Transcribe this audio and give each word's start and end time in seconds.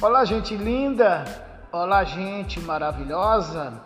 Olá, 0.00 0.24
gente 0.24 0.56
linda. 0.56 1.24
Olá, 1.72 2.04
gente 2.04 2.60
maravilhosa. 2.60 3.82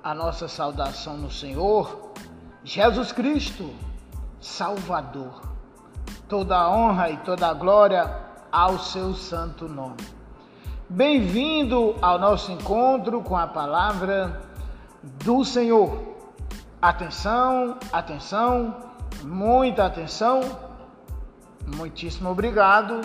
A 0.00 0.14
nossa 0.14 0.46
saudação 0.46 1.16
no 1.16 1.28
Senhor, 1.28 2.12
Jesus 2.62 3.10
Cristo, 3.10 3.74
Salvador. 4.40 5.42
Toda 6.28 6.56
a 6.56 6.70
honra 6.70 7.10
e 7.10 7.16
toda 7.16 7.48
a 7.48 7.52
glória 7.52 8.08
ao 8.52 8.78
seu 8.78 9.12
santo 9.12 9.68
nome. 9.68 9.96
Bem-vindo 10.88 11.96
ao 12.00 12.16
nosso 12.16 12.52
encontro 12.52 13.20
com 13.20 13.36
a 13.36 13.48
palavra 13.48 14.40
do 15.24 15.44
Senhor. 15.44 16.00
Atenção, 16.80 17.76
atenção, 17.92 18.72
muita 19.24 19.86
atenção. 19.86 20.42
Muitíssimo 21.76 22.30
obrigado 22.30 23.00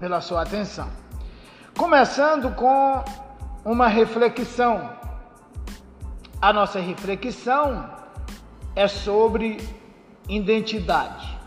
pela 0.00 0.20
sua 0.20 0.42
atenção. 0.42 0.88
Começando 1.78 2.56
com 2.56 3.04
uma 3.64 3.86
reflexão. 3.86 4.90
A 6.42 6.52
nossa 6.52 6.80
reflexão 6.80 7.88
é 8.74 8.88
sobre 8.88 9.58
identidade. 10.28 11.38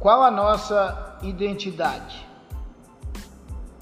Qual 0.00 0.20
a 0.20 0.32
nossa 0.32 1.16
identidade? 1.22 2.26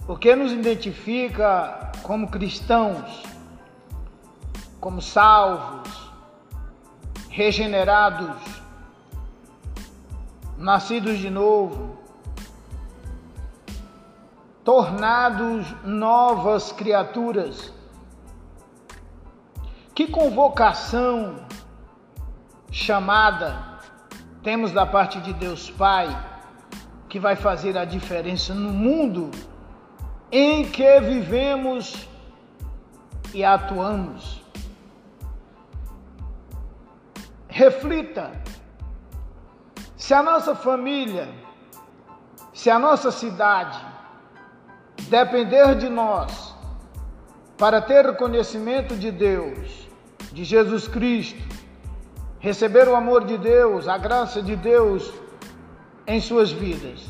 O 0.06 0.18
que 0.18 0.36
nos 0.36 0.52
identifica 0.52 1.92
como 2.02 2.30
cristãos, 2.30 3.22
como 4.78 5.00
salvos, 5.00 6.12
regenerados, 7.30 8.36
nascidos 10.58 11.18
de 11.18 11.30
novo, 11.30 11.99
tornados 14.70 15.66
novas 15.82 16.70
criaturas. 16.70 17.74
Que 19.92 20.06
convocação, 20.06 21.44
chamada 22.70 23.80
temos 24.44 24.70
da 24.70 24.86
parte 24.86 25.20
de 25.22 25.32
Deus 25.32 25.68
Pai, 25.72 26.06
que 27.08 27.18
vai 27.18 27.34
fazer 27.34 27.76
a 27.76 27.84
diferença 27.84 28.54
no 28.54 28.70
mundo 28.70 29.32
em 30.30 30.70
que 30.70 31.00
vivemos 31.00 32.08
e 33.34 33.44
atuamos. 33.44 34.40
Reflita 37.48 38.30
se 39.96 40.14
a 40.14 40.22
nossa 40.22 40.54
família, 40.54 41.28
se 42.52 42.70
a 42.70 42.78
nossa 42.78 43.10
cidade, 43.10 43.89
depender 45.08 45.74
de 45.76 45.88
nós 45.88 46.54
para 47.56 47.80
ter 47.80 48.16
conhecimento 48.16 48.96
de 48.96 49.10
Deus, 49.10 49.88
de 50.32 50.44
Jesus 50.44 50.88
Cristo, 50.88 51.42
receber 52.38 52.88
o 52.88 52.96
amor 52.96 53.24
de 53.24 53.36
Deus, 53.36 53.86
a 53.86 53.98
graça 53.98 54.42
de 54.42 54.56
Deus 54.56 55.12
em 56.06 56.20
suas 56.20 56.50
vidas. 56.50 57.06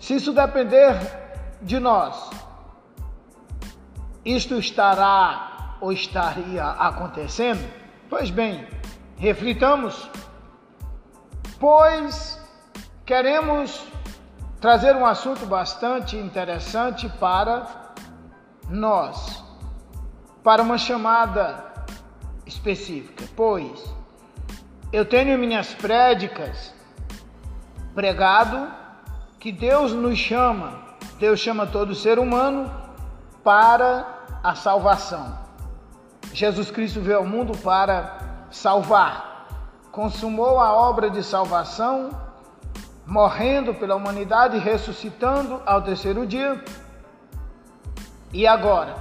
Se 0.00 0.14
isso 0.14 0.32
depender 0.32 0.94
de 1.60 1.78
nós, 1.78 2.30
isto 4.24 4.54
estará 4.54 5.76
ou 5.80 5.92
estaria 5.92 6.64
acontecendo? 6.64 7.68
Pois 8.08 8.30
bem, 8.30 8.66
reflitamos, 9.18 10.08
pois 11.60 12.40
queremos 13.04 13.84
trazer 14.60 14.96
um 14.96 15.06
assunto 15.06 15.46
bastante 15.46 16.16
interessante 16.16 17.08
para 17.08 17.66
nós, 18.68 19.42
para 20.42 20.62
uma 20.62 20.76
chamada 20.76 21.64
específica, 22.44 23.24
pois 23.36 23.94
eu 24.92 25.04
tenho 25.04 25.34
em 25.34 25.38
minhas 25.38 25.74
prédicas 25.74 26.74
pregado 27.94 28.68
que 29.38 29.52
Deus 29.52 29.92
nos 29.92 30.18
chama, 30.18 30.82
Deus 31.18 31.38
chama 31.38 31.66
todo 31.66 31.94
ser 31.94 32.18
humano 32.18 32.70
para 33.44 34.06
a 34.42 34.54
salvação. 34.54 35.38
Jesus 36.32 36.70
Cristo 36.70 37.00
veio 37.00 37.18
ao 37.18 37.26
mundo 37.26 37.56
para 37.58 38.46
salvar, 38.50 39.46
consumou 39.92 40.58
a 40.58 40.72
obra 40.72 41.10
de 41.10 41.22
salvação 41.22 42.27
morrendo 43.08 43.72
pela 43.72 43.96
humanidade, 43.96 44.58
ressuscitando 44.58 45.62
ao 45.64 45.80
terceiro 45.80 46.26
dia, 46.26 46.62
e 48.30 48.46
agora 48.46 48.94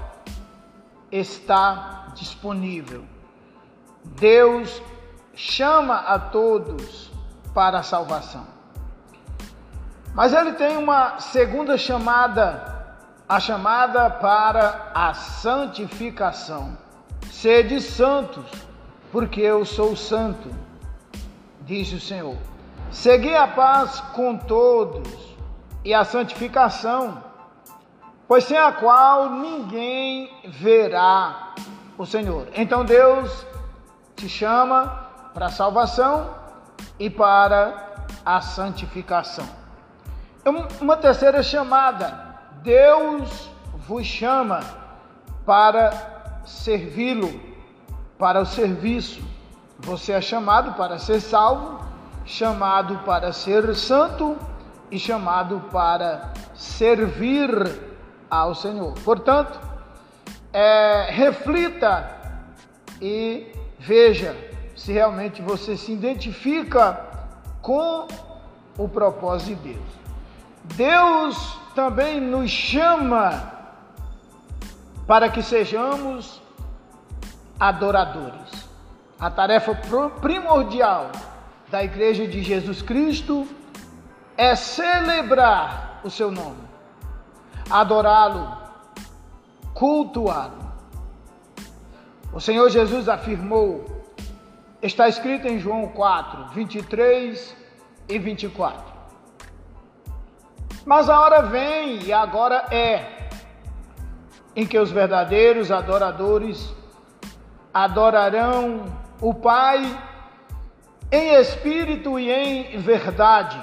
está 1.11 2.07
disponível. 2.15 3.03
Deus 4.05 4.81
chama 5.35 5.95
a 5.97 6.17
todos 6.17 7.11
para 7.53 7.79
a 7.79 7.83
salvação. 7.83 8.47
Mas 10.13 10.31
ele 10.31 10.53
tem 10.53 10.77
uma 10.77 11.19
segunda 11.19 11.77
chamada, 11.77 12.95
a 13.27 13.41
chamada 13.41 14.09
para 14.09 14.89
a 14.95 15.13
santificação. 15.13 16.77
Sede 17.29 17.81
santos, 17.81 18.49
porque 19.11 19.41
eu 19.41 19.65
sou 19.65 19.97
santo, 19.97 20.49
diz 21.65 21.91
o 21.91 21.99
Senhor. 21.99 22.37
Segui 22.91 23.35
a 23.35 23.47
paz 23.47 23.99
com 24.13 24.37
todos 24.37 25.35
e 25.83 25.93
a 25.93 26.05
santificação, 26.05 27.21
pois 28.27 28.45
sem 28.45 28.57
a 28.57 28.71
qual 28.71 29.29
ninguém 29.29 30.31
verá 30.45 31.53
o 31.97 32.05
Senhor. 32.05 32.47
Então 32.53 32.85
Deus 32.85 33.45
te 34.15 34.29
chama 34.29 35.09
para 35.33 35.47
a 35.47 35.51
salvação 35.51 36.33
e 36.97 37.09
para 37.09 38.05
a 38.25 38.39
santificação. 38.39 39.47
Uma 40.79 40.95
terceira 40.95 41.43
chamada, 41.43 42.39
Deus 42.63 43.49
vos 43.85 44.05
chama 44.05 44.61
para 45.45 45.91
servi-lo, 46.45 47.39
para 48.17 48.41
o 48.41 48.45
serviço. 48.45 49.21
Você 49.79 50.13
é 50.13 50.21
chamado 50.21 50.73
para 50.73 50.97
ser 50.97 51.19
salvo 51.19 51.76
chamado 52.27 52.99
para 53.05 53.31
ser 53.31 53.73
santo 53.73 54.37
e 54.91 54.99
chamado 54.99 55.61
para 55.71 56.33
servir 56.53 57.49
ao 58.29 58.53
Senhor. 58.53 58.93
Portanto, 59.05 59.57
é, 60.51 61.07
reflita 61.09 62.11
e 63.01 63.51
veja 63.79 64.35
se 64.75 64.91
realmente 64.91 65.41
você 65.41 65.77
se 65.77 65.93
identifica 65.93 66.99
com 67.61 68.07
o 68.77 68.89
propósito 68.89 69.61
de 69.61 69.73
Deus. 69.73 69.97
Deus 70.75 71.59
também 71.73 72.19
nos 72.19 72.51
chama 72.51 73.53
para 75.07 75.29
que 75.29 75.41
sejamos 75.41 76.41
adoradores. 77.57 78.67
A 79.17 79.31
tarefa 79.31 79.73
primordial 80.21 81.09
da 81.69 81.83
Igreja 81.83 82.27
de 82.27 82.41
Jesus 82.41 82.81
Cristo 82.81 83.47
é 84.37 84.55
celebrar 84.55 85.99
o 86.03 86.09
seu 86.09 86.31
nome, 86.31 86.61
adorá-lo, 87.69 88.55
cultuá-lo. 89.73 90.67
O 92.31 92.39
Senhor 92.39 92.69
Jesus 92.69 93.09
afirmou, 93.09 94.05
está 94.81 95.07
escrito 95.07 95.47
em 95.47 95.59
João 95.59 95.87
4, 95.87 96.49
23 96.49 97.55
e 98.07 98.19
24. 98.19 98.97
Mas 100.85 101.09
a 101.09 101.19
hora 101.19 101.41
vem 101.41 102.03
e 102.03 102.13
agora 102.13 102.65
é 102.71 103.27
em 104.55 104.65
que 104.65 104.79
os 104.79 104.89
verdadeiros 104.89 105.71
adoradores 105.71 106.73
adorarão 107.73 108.85
o 109.19 109.33
Pai 109.33 109.83
em 111.11 111.35
espírito 111.35 112.19
e 112.19 112.31
em 112.31 112.77
verdade, 112.79 113.59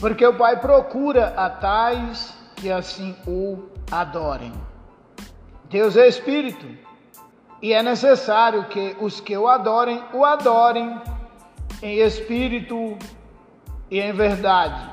porque 0.00 0.24
o 0.24 0.34
Pai 0.34 0.60
procura 0.60 1.34
a 1.36 1.50
tais 1.50 2.36
que 2.54 2.70
assim 2.70 3.16
o 3.26 3.68
adorem. 3.90 4.52
Deus 5.68 5.96
é 5.96 6.06
espírito 6.06 6.66
e 7.60 7.72
é 7.72 7.82
necessário 7.82 8.64
que 8.64 8.96
os 9.00 9.20
que 9.20 9.36
o 9.36 9.48
adorem, 9.48 10.02
o 10.12 10.24
adorem 10.24 11.00
em 11.82 11.98
espírito 11.98 12.96
e 13.90 14.00
em 14.00 14.12
verdade. 14.12 14.88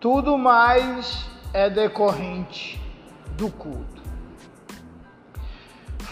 Tudo 0.00 0.38
mais 0.38 1.28
é 1.52 1.68
decorrente 1.68 2.80
do 3.36 3.50
culto 3.50 3.93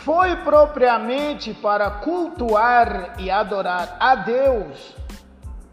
foi 0.04 0.36
propriamente 0.36 1.54
para 1.54 1.90
cultuar 1.90 3.14
e 3.18 3.30
adorar 3.30 3.96
a 4.00 4.14
Deus 4.16 4.94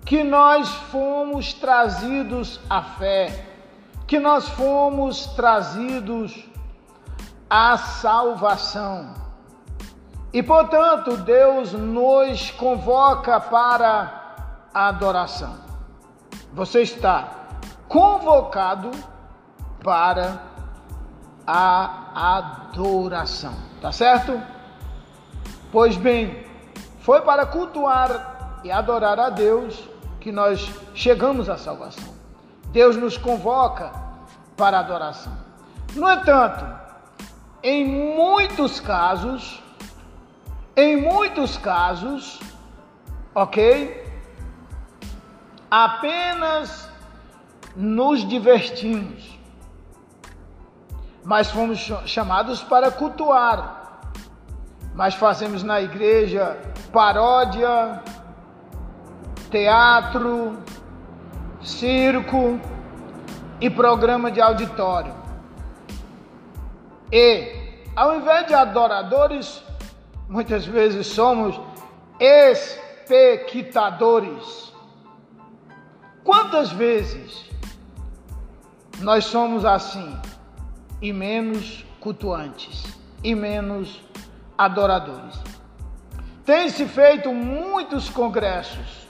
que 0.06 0.24
nós 0.24 0.70
fomos 0.92 1.54
trazidos 1.54 2.60
à 2.70 2.82
fé, 2.82 3.46
que 4.08 4.20
nós 4.20 4.48
fomos 4.50 5.28
trazidos 5.28 6.46
à 7.50 7.78
salvação. 7.78 9.14
E 10.32 10.44
portanto, 10.44 11.18
Deus 11.18 11.74
nos 11.74 12.52
convoca 12.52 13.40
para 13.40 14.14
a 14.74 14.88
adoração. 14.88 15.58
Você 16.54 16.82
está 16.82 17.30
convocado 17.88 18.92
para 19.84 20.49
a 21.46 22.38
adoração, 22.38 23.56
tá 23.82 23.92
certo? 23.92 24.42
Pois 25.72 25.96
bem, 25.98 26.46
foi 27.02 27.22
para 27.22 27.46
cultuar 27.46 28.62
e 28.64 28.72
adorar 28.72 29.20
a 29.20 29.30
Deus 29.30 29.90
que 30.20 30.32
nós 30.32 30.70
chegamos 30.94 31.50
à 31.50 31.58
salvação. 31.58 32.14
Deus 32.72 32.96
nos 32.96 33.18
convoca 33.18 33.92
para 34.56 34.78
a 34.78 34.80
adoração. 34.82 35.34
No 35.96 36.10
entanto, 36.12 36.66
em 37.64 37.86
muitos 37.86 38.80
casos, 38.80 39.62
em 40.76 40.98
muitos 40.98 41.58
casos, 41.58 42.40
ok? 43.34 44.06
Apenas 45.72 46.90
nos 47.76 48.28
divertimos, 48.28 49.39
mas 51.24 51.52
fomos 51.52 51.80
chamados 52.06 52.64
para 52.64 52.92
cultuar, 52.92 54.02
mas 54.94 55.16
fazemos 55.16 55.64
na 55.64 55.82
igreja 55.82 56.58
paródia, 56.92 58.04
teatro, 59.52 60.58
circo 61.62 62.60
e 63.62 63.70
programa 63.70 64.32
de 64.32 64.42
auditório. 64.42 65.14
E, 67.12 67.84
ao 67.96 68.16
invés 68.16 68.48
de 68.48 68.54
adoradores, 68.54 69.64
muitas 70.28 70.66
vezes 70.66 71.08
somos 71.08 71.60
espectadores. 72.20 74.74
Quantas 76.24 76.72
vezes 76.72 77.50
nós 79.00 79.26
somos 79.26 79.66
assim 79.66 80.16
e 81.02 81.14
menos 81.14 81.86
cultuantes 82.00 82.84
e 83.24 83.34
menos 83.36 84.02
adoradores? 84.58 85.40
Tem 86.46 86.70
se 86.70 86.88
feito 86.88 87.32
muitos 87.32 88.10
congressos, 88.10 89.08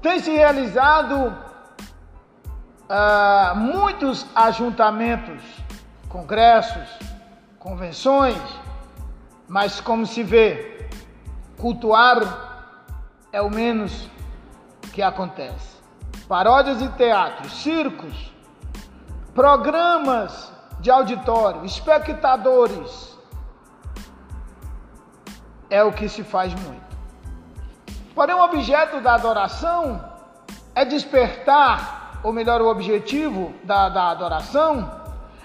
tem 0.00 0.20
se 0.20 0.30
realizado 0.30 1.34
uh, 2.90 3.56
muitos 3.56 4.26
ajuntamentos, 4.34 5.42
congressos, 6.08 6.88
convenções, 7.58 8.40
mas 9.48 9.80
como 9.80 10.06
se 10.06 10.22
vê, 10.22 10.88
cultuar 11.56 12.80
é 13.32 13.40
o 13.40 13.50
menos 13.50 14.08
que 14.92 15.02
acontece. 15.02 15.78
Paródias 16.28 16.80
e 16.80 16.88
teatros, 16.90 17.52
circos, 17.62 18.32
programas 19.34 20.52
de 20.80 20.90
auditório, 20.90 21.64
espectadores, 21.64 23.16
é 25.68 25.84
o 25.84 25.92
que 25.92 26.08
se 26.08 26.24
faz 26.24 26.52
muito. 26.54 26.90
Porém, 28.14 28.34
o 28.34 28.42
objeto 28.42 29.00
da 29.00 29.14
adoração 29.14 30.04
é 30.74 30.84
despertar, 30.84 32.20
ou 32.22 32.32
melhor, 32.32 32.60
o 32.60 32.68
objetivo 32.68 33.54
da, 33.62 33.88
da 33.88 34.10
adoração 34.10 35.00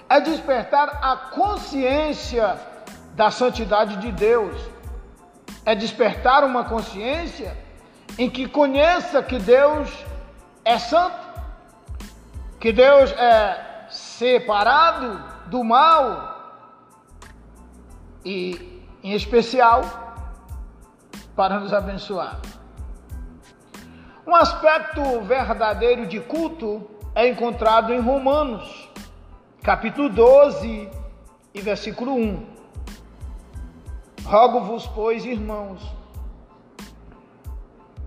é 0.08 0.20
despertar 0.20 0.98
a 1.02 1.16
consciência 1.16 2.58
da 3.14 3.30
santidade 3.30 3.96
de 3.96 4.10
Deus. 4.12 4.56
É 5.64 5.74
despertar 5.74 6.44
uma 6.44 6.64
consciência 6.64 7.56
em 8.18 8.30
que 8.30 8.48
conheça 8.48 9.22
que 9.22 9.38
Deus 9.38 9.90
é 10.64 10.78
santo, 10.78 11.26
que 12.60 12.72
Deus 12.72 13.10
é 13.12 13.65
separado 14.18 15.22
do 15.46 15.62
mal 15.62 16.64
e, 18.24 18.82
em 19.02 19.12
especial, 19.12 19.82
para 21.34 21.60
nos 21.60 21.72
abençoar. 21.72 22.40
Um 24.26 24.34
aspecto 24.34 25.20
verdadeiro 25.20 26.06
de 26.06 26.18
culto 26.20 26.90
é 27.14 27.28
encontrado 27.28 27.92
em 27.92 28.00
Romanos, 28.00 28.88
capítulo 29.62 30.08
12 30.08 30.90
e 31.54 31.60
versículo 31.60 32.14
1. 32.14 32.46
Rogo-vos, 34.24 34.86
pois, 34.88 35.24
irmãos, 35.26 35.80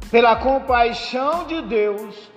pela 0.09 0.35
compaixão 0.38 1.45
de 1.45 1.62
Deus, 1.62 2.28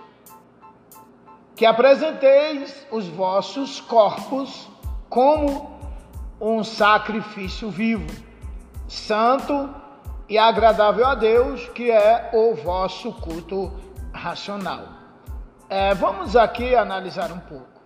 que 1.63 1.67
apresenteis 1.67 2.85
os 2.91 3.07
vossos 3.07 3.81
corpos 3.81 4.69
como 5.09 5.79
um 6.41 6.65
sacrifício 6.65 7.71
vivo, 7.71 8.05
santo 8.89 9.73
e 10.29 10.37
agradável 10.37 11.07
a 11.07 11.15
Deus, 11.15 11.69
que 11.69 11.89
é 11.89 12.31
o 12.33 12.57
vosso 12.57 13.13
culto 13.13 13.73
racional. 14.13 14.89
É, 15.69 15.95
vamos 15.95 16.35
aqui 16.35 16.75
analisar 16.75 17.31
um 17.31 17.39
pouco. 17.39 17.81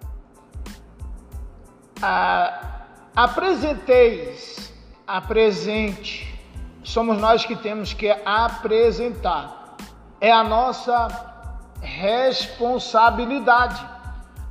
Ah, 2.01 2.87
apresenteis 3.15 4.73
apresente. 5.07 6.35
Somos 6.83 7.19
nós 7.19 7.45
que 7.45 7.55
temos 7.55 7.93
que 7.93 8.09
apresentar. 8.25 9.77
É 10.19 10.33
a 10.33 10.43
nossa 10.43 11.36
responsabilidade. 11.81 13.85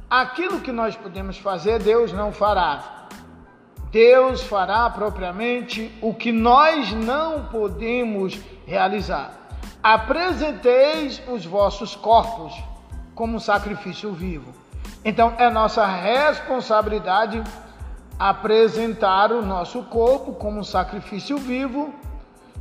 Aquilo 0.10 0.62
que 0.62 0.72
nós 0.72 0.95
podemos 0.95 1.38
fazer, 1.38 1.80
Deus 1.80 2.13
não 2.13 2.31
fará. 2.31 3.07
Deus 3.92 4.42
fará 4.44 4.89
propriamente 4.89 5.92
o 6.01 6.13
que 6.13 6.31
nós 6.31 6.92
não 6.92 7.45
podemos 7.45 8.39
realizar. 8.66 9.31
Apresenteis 9.82 11.22
os 11.27 11.46
vossos 11.46 11.96
corpos 11.96 12.53
como 13.13 13.39
sacrifício 13.39 14.12
vivo. 14.12 14.53
Então 15.03 15.34
é 15.38 15.50
nossa 15.50 15.86
responsabilidade 15.86 17.44
apresentar 18.17 19.32
o 19.32 19.41
nosso 19.41 19.84
corpo 19.84 20.34
como 20.34 20.60
um 20.60 20.63
sacrifício 20.63 21.38
vivo, 21.38 21.94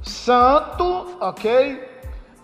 santo, 0.02 1.16
ok? 1.20 1.93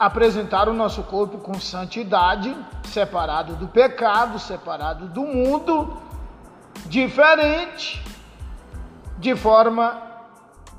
Apresentar 0.01 0.67
o 0.67 0.73
nosso 0.73 1.03
corpo 1.03 1.37
com 1.37 1.61
santidade, 1.61 2.57
separado 2.85 3.55
do 3.55 3.69
pecado, 3.69 4.39
separado 4.39 5.09
do 5.09 5.21
mundo, 5.21 6.01
diferente, 6.87 8.03
de 9.19 9.37
forma 9.37 10.03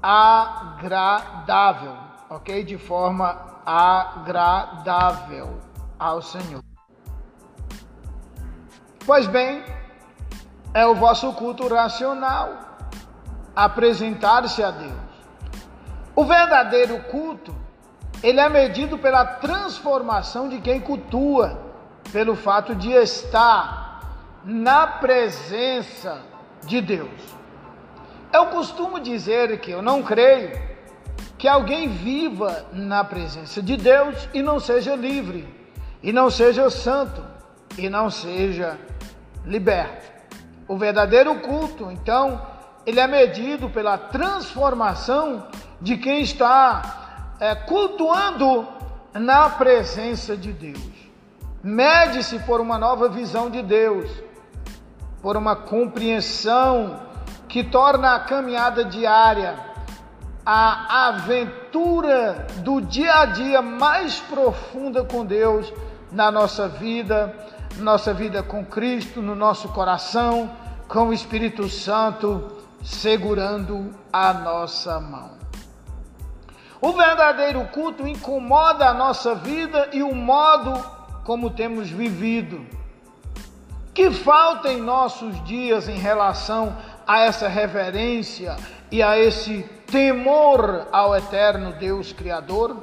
agradável, 0.01 1.95
ok? 2.31 2.63
De 2.63 2.79
forma 2.79 3.39
agradável 3.63 5.59
ao 5.99 6.19
Senhor. 6.23 6.63
Pois 9.05 9.27
bem, 9.27 9.63
é 10.73 10.83
o 10.87 10.95
vosso 10.95 11.31
culto 11.33 11.67
racional, 11.67 12.49
apresentar-se 13.55 14.63
a 14.63 14.71
Deus. 14.71 15.11
O 16.15 16.25
verdadeiro 16.25 17.03
culto, 17.03 17.60
ele 18.23 18.39
é 18.39 18.47
medido 18.47 18.97
pela 18.97 19.25
transformação 19.25 20.47
de 20.47 20.59
quem 20.59 20.79
cultua, 20.79 21.59
pelo 22.11 22.35
fato 22.35 22.75
de 22.75 22.91
estar 22.91 24.01
na 24.45 24.85
presença 24.85 26.19
de 26.65 26.81
Deus. 26.81 27.09
Eu 28.31 28.47
costumo 28.47 28.99
dizer 28.99 29.59
que 29.59 29.71
eu 29.71 29.81
não 29.81 30.03
creio 30.03 30.51
que 31.37 31.47
alguém 31.47 31.89
viva 31.89 32.65
na 32.71 33.03
presença 33.03 33.61
de 33.61 33.75
Deus 33.75 34.29
e 34.33 34.41
não 34.41 34.59
seja 34.59 34.95
livre, 34.95 35.47
e 36.03 36.13
não 36.13 36.29
seja 36.29 36.69
santo, 36.69 37.23
e 37.77 37.89
não 37.89 38.09
seja 38.09 38.77
liberto. 39.43 40.11
O 40.67 40.77
verdadeiro 40.77 41.35
culto, 41.39 41.89
então, 41.91 42.39
ele 42.85 42.99
é 42.99 43.07
medido 43.07 43.69
pela 43.69 43.97
transformação 43.97 45.47
de 45.81 45.97
quem 45.97 46.21
está 46.21 47.00
é, 47.41 47.55
cultuando 47.55 48.67
na 49.15 49.50
presença 49.50 50.38
de 50.38 50.53
Deus. 50.53 50.91
Mede-se 51.63 52.38
por 52.39 52.62
uma 52.62 52.77
nova 52.77 53.10
visão 53.10 53.50
de 53.50 53.63
Deus, 53.63 54.10
por 55.24 55.36
uma 55.36 55.55
compreensão 55.55 57.00
que 57.50 57.63
torna 57.63 58.13
a 58.13 58.19
caminhada 58.19 58.86
diária, 58.86 59.55
a 60.45 61.07
aventura 61.07 62.45
do 62.57 62.79
dia 62.79 63.21
a 63.21 63.25
dia 63.25 63.62
mais 63.62 64.19
profunda 64.19 65.03
com 65.03 65.25
Deus 65.25 65.74
na 66.12 66.31
nossa 66.31 66.67
vida, 66.67 67.36
nossa 67.77 68.13
vida 68.13 68.43
com 68.43 68.63
Cristo, 68.63 69.19
no 69.19 69.36
nosso 69.36 69.67
coração, 69.69 70.51
com 70.88 71.10
o 71.10 71.13
Espírito 71.13 71.67
Santo 71.69 72.57
segurando 72.83 73.95
a 74.13 74.31
nossa 74.31 75.00
mão. 75.00 75.40
O 76.81 76.93
verdadeiro 76.93 77.63
culto 77.67 78.07
incomoda 78.07 78.89
a 78.89 78.93
nossa 78.93 79.35
vida 79.35 79.89
e 79.93 80.01
o 80.01 80.15
modo 80.15 80.73
como 81.23 81.51
temos 81.51 81.91
vivido. 81.91 82.65
Que 83.93 84.09
falta 84.09 84.69
em 84.69 84.81
nossos 84.81 85.43
dias 85.43 85.88
em 85.88 85.97
relação 85.97 86.75
a 87.05 87.19
essa 87.19 87.47
reverência 87.47 88.55
e 88.89 89.03
a 89.03 89.15
esse 89.19 89.61
temor 89.85 90.88
ao 90.91 91.15
eterno 91.15 91.73
Deus 91.73 92.11
Criador? 92.11 92.77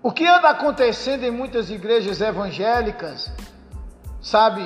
O 0.00 0.12
que 0.12 0.24
anda 0.24 0.50
acontecendo 0.50 1.24
em 1.24 1.32
muitas 1.32 1.68
igrejas 1.68 2.20
evangélicas, 2.20 3.32
sabe, 4.22 4.64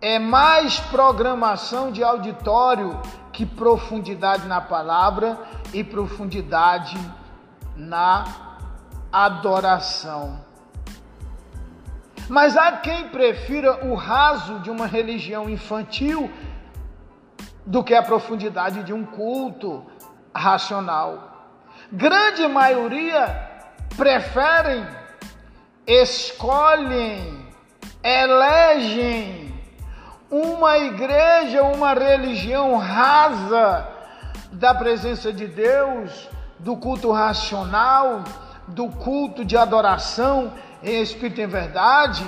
é 0.00 0.18
mais 0.18 0.80
programação 0.80 1.92
de 1.92 2.02
auditório 2.02 3.00
que 3.32 3.46
profundidade 3.46 4.46
na 4.46 4.60
palavra 4.60 5.38
e 5.72 5.82
profundidade 5.82 6.98
na 7.74 8.24
adoração. 9.10 10.40
Mas 12.28 12.56
há 12.56 12.72
quem 12.72 13.08
prefira 13.08 13.86
o 13.86 13.94
raso 13.94 14.60
de 14.60 14.70
uma 14.70 14.86
religião 14.86 15.48
infantil 15.48 16.30
do 17.64 17.82
que 17.82 17.94
a 17.94 18.02
profundidade 18.02 18.82
de 18.82 18.92
um 18.92 19.04
culto 19.04 19.84
racional. 20.34 21.48
Grande 21.90 22.46
maioria 22.48 23.50
preferem, 23.96 24.86
escolhem, 25.86 27.46
elegem 28.02 29.41
uma 30.32 30.78
igreja, 30.78 31.62
uma 31.62 31.92
religião 31.92 32.78
rasa 32.78 33.86
da 34.50 34.74
presença 34.74 35.30
de 35.30 35.46
Deus, 35.46 36.26
do 36.58 36.74
culto 36.74 37.12
racional, 37.12 38.24
do 38.66 38.88
culto 38.88 39.44
de 39.44 39.58
adoração 39.58 40.54
em 40.82 41.02
espírito 41.02 41.42
e 41.42 41.44
em 41.44 41.46
verdade, 41.46 42.26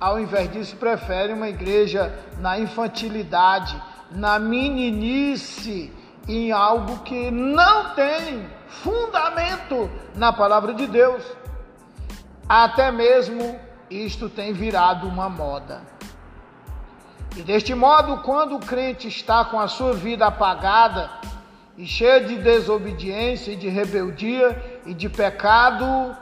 ao 0.00 0.18
invés 0.18 0.50
disso, 0.50 0.76
prefere 0.76 1.34
uma 1.34 1.50
igreja 1.50 2.10
na 2.38 2.58
infantilidade, 2.58 3.76
na 4.10 4.38
meninice, 4.38 5.92
em 6.26 6.52
algo 6.52 7.00
que 7.00 7.30
não 7.30 7.94
tem 7.94 8.48
fundamento 8.66 9.90
na 10.16 10.32
palavra 10.32 10.72
de 10.72 10.86
Deus. 10.86 11.22
Até 12.48 12.90
mesmo 12.90 13.60
isto 13.90 14.30
tem 14.30 14.54
virado 14.54 15.06
uma 15.06 15.28
moda. 15.28 15.99
E 17.36 17.42
deste 17.42 17.74
modo, 17.74 18.18
quando 18.18 18.56
o 18.56 18.60
crente 18.60 19.08
está 19.08 19.44
com 19.44 19.58
a 19.58 19.68
sua 19.68 19.92
vida 19.92 20.26
apagada 20.26 21.10
e 21.76 21.86
cheia 21.86 22.20
de 22.20 22.36
desobediência 22.36 23.52
e 23.52 23.56
de 23.56 23.68
rebeldia 23.68 24.80
e 24.84 24.92
de 24.92 25.08
pecado, 25.08 26.16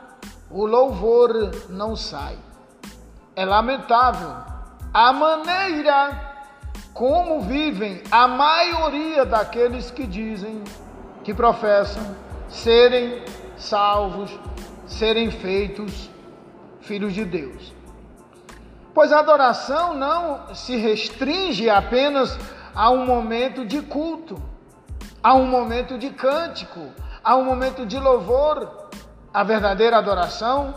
o 0.50 0.66
louvor 0.66 1.50
não 1.68 1.96
sai. 1.96 2.36
É 3.34 3.44
lamentável 3.44 4.34
a 4.92 5.12
maneira 5.12 6.28
como 6.92 7.42
vivem 7.42 8.02
a 8.10 8.26
maioria 8.26 9.24
daqueles 9.24 9.90
que 9.90 10.06
dizem, 10.06 10.62
que 11.22 11.32
professam 11.32 12.16
serem 12.48 13.22
salvos, 13.56 14.30
serem 14.86 15.30
feitos 15.30 16.10
filhos 16.80 17.12
de 17.14 17.24
Deus. 17.24 17.77
Pois 18.94 19.12
a 19.12 19.20
adoração 19.20 19.94
não 19.94 20.54
se 20.54 20.76
restringe 20.76 21.68
apenas 21.70 22.38
a 22.74 22.90
um 22.90 23.04
momento 23.04 23.64
de 23.64 23.82
culto, 23.82 24.40
a 25.22 25.34
um 25.34 25.46
momento 25.46 25.98
de 25.98 26.10
cântico, 26.10 26.92
a 27.22 27.36
um 27.36 27.44
momento 27.44 27.84
de 27.86 27.98
louvor. 27.98 28.88
A 29.32 29.44
verdadeira 29.44 29.98
adoração, 29.98 30.74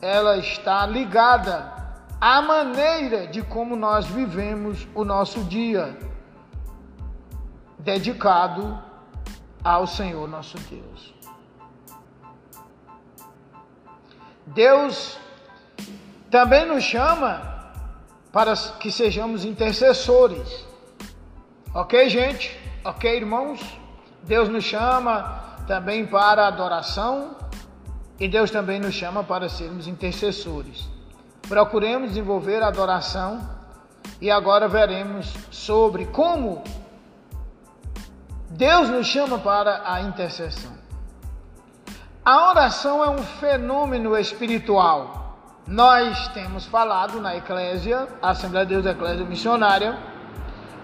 ela 0.00 0.36
está 0.36 0.86
ligada 0.86 1.72
à 2.20 2.42
maneira 2.42 3.26
de 3.26 3.42
como 3.42 3.76
nós 3.76 4.06
vivemos 4.06 4.86
o 4.94 5.04
nosso 5.04 5.42
dia, 5.44 5.98
dedicado 7.78 8.78
ao 9.64 9.86
Senhor 9.86 10.28
nosso 10.28 10.58
Deus. 10.58 11.14
Deus 14.46 15.18
também 16.30 16.66
nos 16.66 16.84
chama 16.84 17.42
para 18.32 18.54
que 18.56 18.90
sejamos 18.90 19.44
intercessores. 19.44 20.66
Ok, 21.74 22.08
gente? 22.08 22.58
Ok, 22.84 23.16
irmãos? 23.16 23.60
Deus 24.22 24.48
nos 24.48 24.64
chama 24.64 25.56
também 25.66 26.06
para 26.06 26.46
adoração 26.46 27.36
e 28.18 28.28
Deus 28.28 28.50
também 28.50 28.80
nos 28.80 28.94
chama 28.94 29.22
para 29.24 29.48
sermos 29.48 29.86
intercessores. 29.86 30.88
Procuremos 31.48 32.10
desenvolver 32.10 32.62
a 32.62 32.68
adoração 32.68 33.40
e 34.20 34.30
agora 34.30 34.68
veremos 34.68 35.32
sobre 35.50 36.06
como 36.06 36.62
Deus 38.50 38.88
nos 38.88 39.06
chama 39.06 39.38
para 39.38 39.82
a 39.84 40.02
intercessão. 40.02 40.72
A 42.24 42.50
oração 42.50 43.02
é 43.04 43.08
um 43.08 43.22
fenômeno 43.22 44.16
espiritual. 44.16 45.17
Nós 45.68 46.28
temos 46.28 46.64
falado 46.64 47.20
na 47.20 47.36
Eclésia, 47.36 48.08
Assembleia 48.22 48.64
de 48.64 48.72
Deus 48.72 48.86
Eclésia 48.86 49.22
Missionária, 49.26 49.98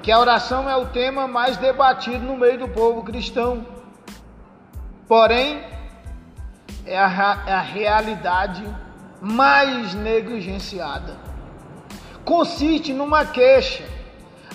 que 0.02 0.12
a 0.12 0.20
oração 0.20 0.68
é 0.68 0.76
o 0.76 0.84
tema 0.84 1.26
mais 1.26 1.56
debatido 1.56 2.18
no 2.18 2.36
meio 2.36 2.58
do 2.58 2.68
povo 2.68 3.02
cristão. 3.02 3.66
Porém, 5.08 5.64
é 6.84 6.98
a, 6.98 7.44
é 7.46 7.52
a 7.54 7.62
realidade 7.62 8.62
mais 9.22 9.94
negligenciada. 9.94 11.16
Consiste 12.22 12.92
numa 12.92 13.24
queixa. 13.24 13.84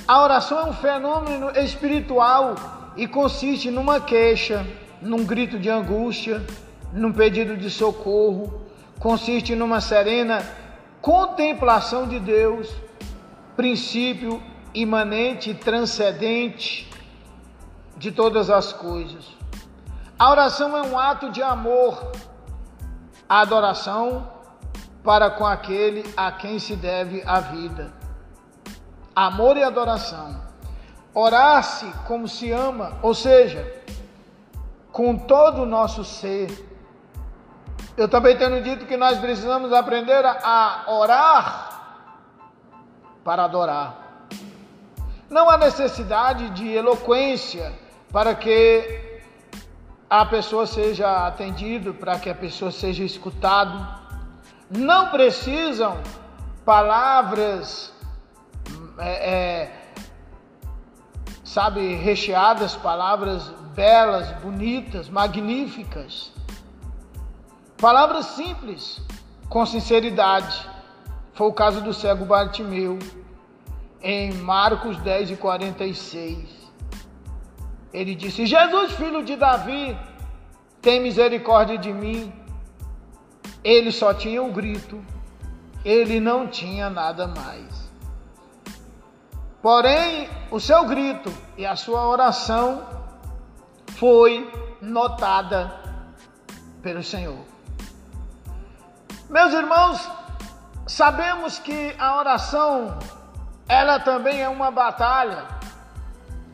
A 0.08 0.22
oração 0.22 0.60
é 0.60 0.66
um 0.66 0.74
fenômeno 0.74 1.50
espiritual 1.58 2.54
e 2.96 3.08
consiste 3.08 3.72
numa 3.72 4.00
queixa, 4.00 4.64
num 5.02 5.26
grito 5.26 5.58
de 5.58 5.72
angústia, 5.72 6.46
num 6.94 7.12
pedido 7.12 7.58
de 7.58 7.72
socorro, 7.72 8.69
consiste 9.00 9.56
numa 9.56 9.82
serena 9.82 10.46
contemplação 11.02 12.08
de 12.08 12.20
Deus, 12.20 12.70
princípio 13.56 14.42
imanente 14.74 15.52
e 15.52 15.56
transcendente 15.56 16.90
de 17.98 18.12
todas 18.12 18.50
as 18.50 18.72
coisas. 18.74 19.26
A 20.18 20.30
oração 20.30 20.78
é 20.78 20.82
um 20.84 20.98
ato 21.00 21.32
de 21.32 21.42
amor, 21.42 22.12
a 23.28 23.42
adoração 23.42 24.30
para 25.04 25.30
com 25.30 25.46
aquele 25.46 26.04
a 26.16 26.32
quem 26.32 26.60
se 26.60 26.76
deve 26.76 27.24
a 27.26 27.40
vida. 27.40 27.94
Amor 29.16 29.58
e 29.58 29.64
adoração 29.64 30.50
Orar-se 31.14 31.86
como 32.08 32.28
se 32.28 32.52
ama, 32.52 32.98
ou 33.02 33.14
seja, 33.14 33.84
com 34.92 35.18
todo 35.18 35.64
o 35.64 35.66
nosso 35.66 36.04
ser. 36.04 36.69
Eu 38.00 38.08
também 38.08 38.38
tenho 38.38 38.64
dito 38.64 38.86
que 38.86 38.96
nós 38.96 39.20
precisamos 39.20 39.74
aprender 39.74 40.26
a 40.26 40.86
orar 40.88 42.06
para 43.26 43.44
adorar. 43.44 44.28
Não 45.30 45.50
há 45.50 45.58
necessidade 45.58 46.50
de 46.52 46.70
eloquência 46.70 47.74
para 48.10 48.34
que 48.34 49.22
a 50.10 50.26
pessoa 50.26 50.66
seja 50.66 51.28
atendida, 51.28 51.92
para 51.92 52.18
que 52.18 52.30
a 52.30 52.34
pessoa 52.34 52.72
seja 52.72 53.04
escutada. 53.04 54.00
Não 54.70 55.10
precisam 55.10 56.02
palavras 56.64 57.94
é, 58.98 59.10
é, 59.10 59.72
sabe, 61.44 61.96
recheadas, 61.96 62.78
palavras 62.78 63.50
belas, 63.76 64.32
bonitas, 64.42 65.10
magníficas. 65.10 66.39
Palavras 67.80 68.26
simples, 68.26 69.02
com 69.48 69.66
sinceridade. 69.66 70.70
Foi 71.34 71.48
o 71.48 71.54
caso 71.54 71.80
do 71.80 71.94
cego 71.94 72.26
Bartimeu, 72.26 73.00
em 74.02 74.34
Marcos 74.34 74.98
10 74.98 75.32
e 75.32 75.36
46. 75.38 76.50
Ele 77.94 78.14
disse: 78.16 78.46
Jesus, 78.46 78.92
filho 78.92 79.24
de 79.24 79.38
Davi, 79.38 79.98
tem 80.82 81.02
misericórdia 81.02 81.78
de 81.78 81.94
mim. 81.94 82.34
Ele 83.64 83.94
só 83.94 84.14
tinha 84.14 84.44
um 84.44 84.52
grito, 84.52 85.02
ele 85.86 86.20
não 86.20 86.48
tinha 86.48 86.90
nada 86.90 87.28
mais. 87.28 87.90
Porém, 89.62 90.30
o 90.52 90.60
seu 90.60 90.86
grito 90.86 91.32
e 91.58 91.66
a 91.66 91.78
sua 91.78 92.06
oração 92.08 92.86
foi 93.96 94.52
notada 94.82 95.74
pelo 96.82 97.02
Senhor. 97.02 97.59
Meus 99.30 99.54
irmãos, 99.54 100.10
Sabemos 100.90 101.60
que 101.60 101.96
a 102.00 102.18
oração, 102.18 102.98
ela 103.68 104.00
também 104.00 104.42
é 104.42 104.50
uma 104.50 104.72
batalha. 104.72 105.46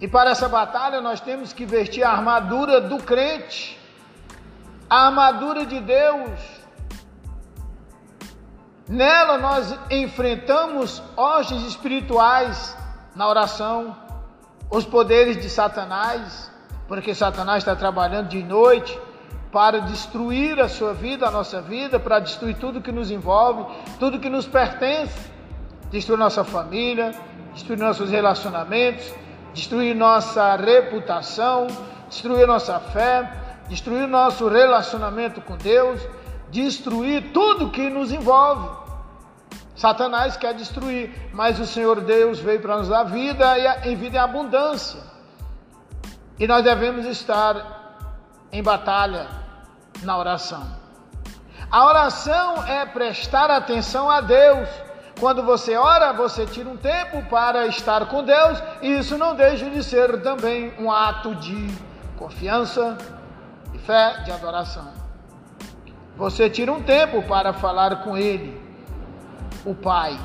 E 0.01 0.09
para 0.09 0.31
essa 0.31 0.49
batalha 0.49 0.99
nós 0.99 1.21
temos 1.21 1.53
que 1.53 1.65
vestir 1.65 2.03
a 2.03 2.11
armadura 2.11 2.81
do 2.81 2.97
crente, 2.97 3.79
a 4.89 5.05
armadura 5.05 5.65
de 5.65 5.79
Deus. 5.79 6.37
Nela 8.89 9.37
nós 9.37 9.73
enfrentamos 9.89 11.01
hostes 11.15 11.61
espirituais 11.61 12.77
na 13.15 13.29
oração, 13.29 13.95
os 14.69 14.83
poderes 14.83 15.41
de 15.41 15.49
Satanás, 15.49 16.51
porque 16.89 17.15
Satanás 17.15 17.59
está 17.59 17.73
trabalhando 17.73 18.27
de 18.27 18.43
noite, 18.43 18.99
para 19.55 19.79
destruir 19.79 20.59
a 20.59 20.67
sua 20.67 20.93
vida, 20.93 21.25
a 21.25 21.31
nossa 21.31 21.61
vida, 21.61 21.97
para 21.97 22.19
destruir 22.19 22.57
tudo 22.57 22.81
que 22.81 22.91
nos 22.91 23.09
envolve, 23.09 23.63
tudo 23.97 24.19
que 24.19 24.29
nos 24.29 24.45
pertence, 24.45 25.17
destruir 25.89 26.19
nossa 26.19 26.43
família, 26.43 27.13
destruir 27.53 27.79
nossos 27.79 28.09
relacionamentos, 28.09 29.13
destruir 29.53 29.95
nossa 29.95 30.57
reputação, 30.57 31.67
destruir 32.09 32.45
nossa 32.45 32.81
fé, 32.81 33.31
destruir 33.69 34.09
nosso 34.09 34.49
relacionamento 34.49 35.39
com 35.39 35.55
Deus, 35.55 36.01
destruir 36.51 37.31
tudo 37.31 37.71
que 37.71 37.89
nos 37.89 38.11
envolve. 38.11 38.67
Satanás 39.73 40.35
quer 40.35 40.53
destruir, 40.53 41.31
mas 41.31 41.61
o 41.61 41.65
Senhor 41.65 42.01
Deus 42.01 42.39
veio 42.41 42.59
para 42.59 42.75
nos 42.75 42.89
dar 42.89 43.05
vida 43.05 43.57
e 43.57 43.89
em 43.89 43.95
vida 43.95 44.17
em 44.17 44.19
abundância. 44.19 44.99
E 46.37 46.45
nós 46.45 46.61
devemos 46.61 47.05
estar 47.05 47.85
em 48.51 48.61
batalha 48.61 49.44
na 50.03 50.17
oração. 50.17 50.65
A 51.71 51.85
oração 51.85 52.63
é 52.65 52.85
prestar 52.85 53.49
atenção 53.49 54.09
a 54.09 54.21
Deus. 54.21 54.69
Quando 55.19 55.43
você 55.43 55.75
ora, 55.75 56.13
você 56.13 56.45
tira 56.45 56.69
um 56.69 56.77
tempo 56.77 57.23
para 57.23 57.67
estar 57.67 58.05
com 58.07 58.23
Deus, 58.23 58.61
e 58.81 58.97
isso 58.97 59.17
não 59.17 59.35
deixa 59.35 59.69
de 59.69 59.83
ser 59.83 60.21
também 60.21 60.73
um 60.77 60.91
ato 60.91 61.33
de 61.35 61.73
confiança, 62.17 62.97
de 63.71 63.79
fé, 63.79 64.21
de 64.23 64.31
adoração. 64.31 64.87
Você 66.17 66.49
tira 66.49 66.71
um 66.71 66.81
tempo 66.81 67.23
para 67.23 67.53
falar 67.53 68.03
com 68.03 68.17
Ele, 68.17 68.61
o 69.65 69.73
Pai. 69.73 70.17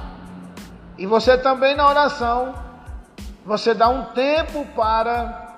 E 0.99 1.07
você 1.07 1.39
também 1.39 1.75
na 1.75 1.89
oração, 1.89 2.55
você 3.45 3.73
dá 3.75 3.89
um 3.89 4.05
tempo 4.07 4.67
para 4.75 5.49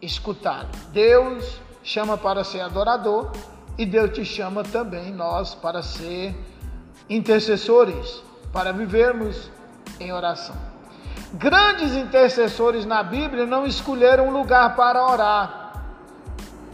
escutar. 0.00 0.66
Deus 0.92 1.60
chama 1.84 2.16
para 2.16 2.42
ser 2.42 2.62
adorador 2.62 3.30
e 3.76 3.84
Deus 3.84 4.10
te 4.10 4.24
chama 4.24 4.64
também 4.64 5.12
nós 5.12 5.54
para 5.54 5.82
ser 5.82 6.34
intercessores, 7.08 8.22
para 8.52 8.72
vivermos 8.72 9.50
em 10.00 10.12
oração. 10.12 10.56
Grandes 11.34 11.94
intercessores 11.94 12.86
na 12.86 13.02
Bíblia 13.02 13.44
não 13.44 13.66
escolheram 13.66 14.30
lugar 14.30 14.74
para 14.74 15.04
orar. 15.04 15.60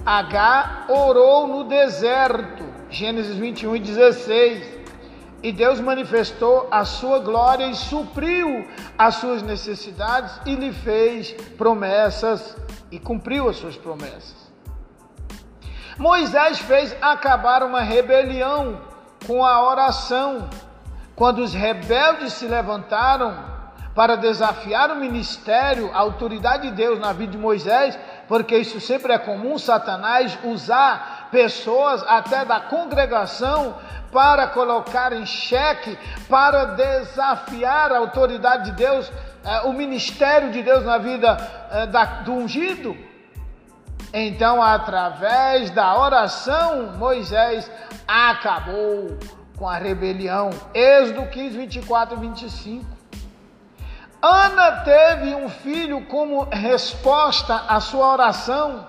H 0.04 0.86
orou 0.88 1.46
no 1.46 1.64
deserto, 1.64 2.64
Gênesis 2.88 3.36
21 3.36 3.76
e 3.76 3.80
16. 3.80 4.80
E 5.42 5.52
Deus 5.52 5.80
manifestou 5.80 6.68
a 6.70 6.84
sua 6.84 7.18
glória 7.18 7.66
e 7.66 7.74
supriu 7.74 8.68
as 8.98 9.14
suas 9.16 9.42
necessidades 9.42 10.38
e 10.44 10.54
lhe 10.54 10.70
fez 10.70 11.32
promessas 11.56 12.54
e 12.90 12.98
cumpriu 12.98 13.48
as 13.48 13.56
suas 13.56 13.76
promessas. 13.76 14.39
Moisés 16.00 16.58
fez 16.60 16.96
acabar 17.02 17.62
uma 17.62 17.82
rebelião 17.82 18.80
com 19.26 19.44
a 19.44 19.62
oração. 19.68 20.48
Quando 21.14 21.40
os 21.40 21.52
rebeldes 21.52 22.32
se 22.32 22.46
levantaram 22.46 23.36
para 23.94 24.16
desafiar 24.16 24.90
o 24.90 24.96
ministério, 24.96 25.90
a 25.92 25.98
autoridade 25.98 26.70
de 26.70 26.74
Deus 26.74 26.98
na 26.98 27.12
vida 27.12 27.32
de 27.32 27.36
Moisés, 27.36 27.98
porque 28.26 28.56
isso 28.56 28.80
sempre 28.80 29.12
é 29.12 29.18
comum, 29.18 29.58
Satanás 29.58 30.38
usar 30.42 31.28
pessoas 31.30 32.02
até 32.08 32.46
da 32.46 32.60
congregação 32.60 33.76
para 34.10 34.46
colocar 34.46 35.12
em 35.12 35.26
xeque, 35.26 35.98
para 36.30 36.64
desafiar 36.64 37.92
a 37.92 37.98
autoridade 37.98 38.70
de 38.70 38.72
Deus, 38.72 39.12
eh, 39.44 39.60
o 39.66 39.74
ministério 39.74 40.50
de 40.50 40.62
Deus 40.62 40.82
na 40.82 40.96
vida 40.96 41.36
eh, 41.70 41.86
do 42.24 42.32
ungido. 42.32 43.09
Então, 44.12 44.60
através 44.60 45.70
da 45.70 45.96
oração, 45.96 46.94
Moisés 46.96 47.70
acabou 48.08 49.16
com 49.56 49.68
a 49.68 49.76
rebelião. 49.76 50.50
Êxodo 50.74 51.26
15, 51.26 51.58
24 51.58 52.16
e 52.16 52.20
25. 52.20 52.84
Ana 54.20 54.72
teve 54.82 55.34
um 55.34 55.48
filho 55.48 56.04
como 56.06 56.42
resposta 56.50 57.54
à 57.68 57.78
sua 57.78 58.12
oração. 58.12 58.86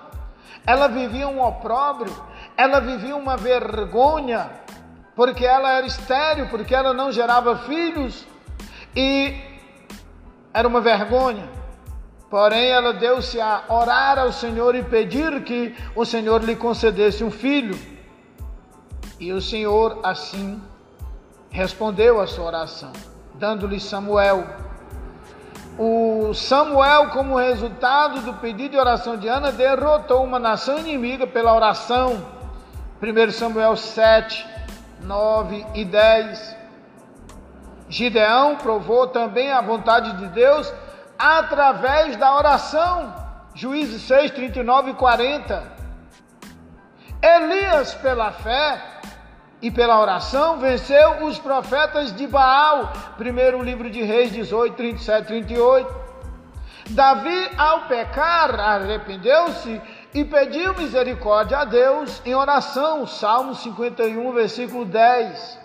Ela 0.66 0.88
vivia 0.88 1.28
um 1.28 1.42
opróbrio, 1.42 2.14
ela 2.56 2.80
vivia 2.80 3.16
uma 3.16 3.36
vergonha, 3.36 4.50
porque 5.14 5.44
ela 5.44 5.70
era 5.72 5.86
estéril, 5.86 6.48
porque 6.48 6.74
ela 6.74 6.92
não 6.92 7.10
gerava 7.10 7.56
filhos, 7.58 8.26
e 8.94 9.40
era 10.52 10.66
uma 10.66 10.80
vergonha. 10.80 11.61
Porém, 12.32 12.70
ela 12.70 12.94
deu-se 12.94 13.38
a 13.38 13.64
orar 13.68 14.18
ao 14.18 14.32
Senhor 14.32 14.74
e 14.74 14.82
pedir 14.82 15.44
que 15.44 15.76
o 15.94 16.02
Senhor 16.02 16.42
lhe 16.42 16.56
concedesse 16.56 17.22
um 17.22 17.30
filho. 17.30 17.78
E 19.20 19.30
o 19.34 19.42
Senhor 19.42 20.00
assim 20.02 20.58
respondeu 21.50 22.22
a 22.22 22.26
sua 22.26 22.46
oração, 22.46 22.90
dando-lhe 23.34 23.78
Samuel. 23.78 24.46
O 25.78 26.32
Samuel, 26.32 27.10
como 27.10 27.36
resultado 27.36 28.22
do 28.22 28.32
pedido 28.32 28.70
de 28.70 28.78
oração 28.78 29.18
de 29.18 29.28
Ana, 29.28 29.52
derrotou 29.52 30.24
uma 30.24 30.38
nação 30.38 30.78
inimiga 30.78 31.26
pela 31.26 31.54
oração. 31.54 32.24
1 33.02 33.30
Samuel 33.30 33.76
7, 33.76 34.48
9 35.02 35.66
e 35.74 35.84
10. 35.84 36.56
Gideão 37.90 38.56
provou 38.56 39.06
também 39.08 39.52
a 39.52 39.60
vontade 39.60 40.16
de 40.16 40.28
Deus 40.28 40.72
através 41.18 42.16
da 42.16 42.34
oração. 42.34 43.14
Juízes 43.54 44.02
6, 44.02 44.30
39 44.30 44.92
e 44.92 44.94
40. 44.94 45.62
Elias, 47.22 47.94
pela 47.94 48.32
fé 48.32 48.82
e 49.60 49.70
pela 49.70 50.00
oração, 50.00 50.58
venceu 50.58 51.24
os 51.24 51.38
profetas 51.38 52.14
de 52.14 52.26
Baal. 52.26 52.92
Primeiro 53.16 53.62
livro 53.62 53.88
de 53.90 54.02
Reis 54.02 54.32
18, 54.32 54.74
37 54.74 55.22
e 55.22 55.26
38. 55.26 56.02
Davi, 56.90 57.50
ao 57.56 57.82
pecar, 57.82 58.58
arrependeu-se 58.58 59.80
e 60.12 60.24
pediu 60.24 60.74
misericórdia 60.74 61.58
a 61.58 61.64
Deus 61.64 62.20
em 62.24 62.34
oração. 62.34 63.06
Salmo 63.06 63.54
51, 63.54 64.32
versículo 64.32 64.84
10. 64.84 65.61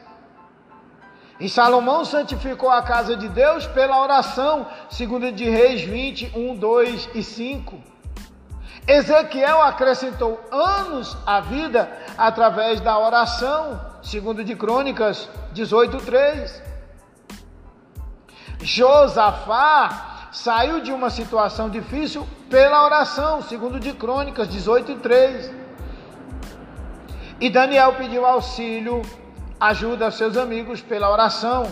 E 1.39 1.47
Salomão 1.47 2.03
santificou 2.03 2.69
a 2.71 2.81
casa 2.81 3.15
de 3.15 3.27
Deus 3.29 3.67
pela 3.67 4.01
oração, 4.01 4.65
segundo 4.89 5.31
de 5.31 5.47
Reis 5.47 5.81
20, 5.81 6.31
1, 6.35 6.55
2 6.55 7.09
e 7.13 7.21
5. 7.21 7.79
Ezequiel 8.87 9.61
acrescentou 9.61 10.39
anos 10.51 11.15
à 11.25 11.39
vida 11.41 11.91
através 12.17 12.79
da 12.79 12.97
oração, 12.97 13.79
segundo 14.01 14.43
de 14.43 14.55
Crônicas 14.55 15.29
18, 15.53 15.97
3. 15.97 16.63
Josafá 18.61 20.29
saiu 20.31 20.79
de 20.79 20.91
uma 20.91 21.09
situação 21.09 21.69
difícil 21.69 22.27
pela 22.49 22.83
oração, 22.85 23.43
segundo 23.43 23.79
de 23.79 23.93
Crônicas 23.93 24.47
18, 24.47 24.95
3. 24.95 25.51
E 27.39 27.49
Daniel 27.49 27.93
pediu 27.93 28.25
auxílio 28.25 29.03
ajuda 29.59 30.11
seus 30.11 30.37
amigos 30.37 30.81
pela 30.81 31.11
oração. 31.11 31.65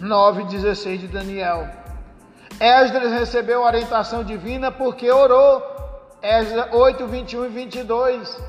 9,16 0.00 0.98
de 0.98 1.08
Daniel. 1.08 1.68
Esdras 2.60 3.12
recebeu 3.12 3.62
orientação 3.62 4.22
divina 4.22 4.70
porque 4.70 5.10
orou. 5.10 5.62
Esdras 6.22 6.72
8, 6.72 7.06
21 7.06 7.44
e 7.46 7.48
22. 7.48 8.40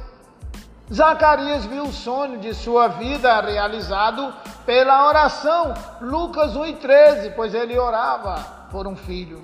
Zacarias 0.93 1.65
viu 1.65 1.85
o 1.85 1.93
sonho 1.93 2.39
de 2.39 2.53
sua 2.53 2.87
vida 2.87 3.41
realizado 3.41 4.33
pela 4.65 5.07
oração. 5.07 5.73
Lucas 6.01 6.55
1 6.55 6.65
e 6.65 6.73
13, 6.73 7.29
pois 7.31 7.53
ele 7.53 7.77
orava 7.77 8.35
por 8.69 8.85
um 8.85 8.95
filho. 8.95 9.43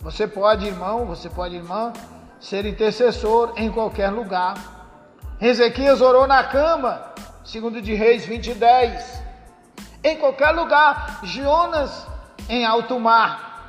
Você 0.00 0.26
pode, 0.26 0.66
irmão, 0.66 1.06
você 1.06 1.28
pode, 1.28 1.56
irmã, 1.56 1.92
ser 2.40 2.64
intercessor 2.66 3.52
em 3.56 3.70
qualquer 3.70 4.10
lugar. 4.10 4.54
Ezequias 5.40 6.00
orou 6.00 6.26
na 6.26 6.44
cama, 6.44 7.09
Segundo 7.44 7.80
de 7.80 7.94
Reis 7.94 8.24
20 8.24 8.54
10. 8.54 9.22
Em 10.04 10.16
qualquer 10.18 10.50
lugar, 10.50 11.20
Jonas 11.24 12.06
em 12.48 12.64
alto 12.64 12.98
mar. 12.98 13.66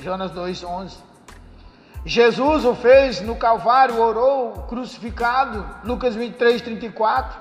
Jonas 0.00 0.30
2, 0.30 0.64
11. 0.64 0.96
Jesus 2.04 2.64
o 2.64 2.74
fez 2.74 3.20
no 3.20 3.36
Calvário, 3.36 4.00
orou, 4.00 4.52
crucificado. 4.68 5.66
Lucas 5.84 6.14
23, 6.14 6.62
34. 6.62 7.40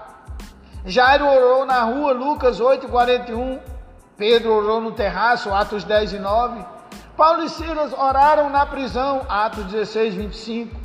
Jairo 0.85 1.25
orou 1.25 1.65
na 1.65 1.83
rua, 1.83 2.11
Lucas 2.13 2.59
8, 2.59 2.87
41. 2.87 3.59
Pedro 4.17 4.51
orou 4.51 4.81
no 4.81 4.91
terraço, 4.91 5.53
Atos 5.53 5.83
10 5.83 6.13
e 6.13 6.19
9. 6.19 6.65
Paulo 7.15 7.43
e 7.43 7.49
Silas 7.49 7.93
oraram 7.93 8.49
na 8.49 8.65
prisão, 8.65 9.25
Atos 9.29 9.65
16, 9.65 10.15
25. 10.15 10.76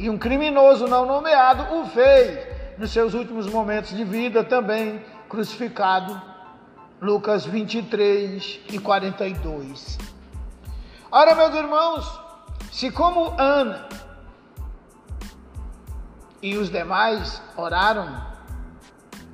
E 0.00 0.08
um 0.08 0.16
criminoso 0.16 0.88
não 0.88 1.04
nomeado 1.04 1.74
o 1.74 1.84
fez 1.84 2.48
nos 2.78 2.90
seus 2.90 3.12
últimos 3.12 3.46
momentos 3.46 3.94
de 3.94 4.02
vida 4.02 4.42
também 4.42 5.04
crucificado, 5.28 6.18
Lucas 6.98 7.44
23 7.44 8.60
e 8.70 8.78
42. 8.78 9.98
Ora, 11.12 11.34
meus 11.34 11.54
irmãos, 11.54 12.20
se 12.72 12.90
como 12.90 13.34
Ana 13.38 13.90
e 16.40 16.56
os 16.56 16.70
demais 16.70 17.42
oraram, 17.54 18.24